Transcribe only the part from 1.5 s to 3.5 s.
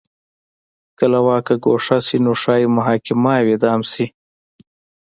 ګوښه شي نو ښايي محاکمه او